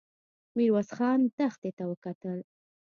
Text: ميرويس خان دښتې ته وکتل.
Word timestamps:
ميرويس 0.55 0.89
خان 0.97 1.19
دښتې 1.37 1.69
ته 1.77 1.83
وکتل. 1.91 2.39